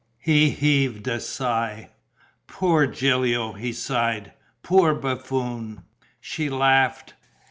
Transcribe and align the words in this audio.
He 0.17 0.49
heaved 0.49 1.07
a 1.07 1.19
sigh: 1.19 1.91
"Poor 2.47 2.87
Gilio!" 2.87 3.53
he 3.53 3.71
sighed. 3.71 4.31
"Poor 4.63 4.95
buffoon!" 4.95 5.83
She 6.19 6.49
laughed. 6.49 7.13